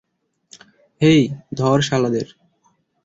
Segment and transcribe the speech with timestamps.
[1.01, 1.21] হেই,
[1.57, 2.27] ধর শালাদের।